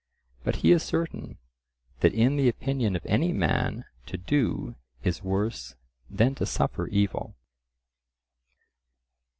[0.43, 1.37] But he is certain
[1.99, 5.75] that in the opinion of any man to do is worse
[6.09, 7.35] than to suffer evil.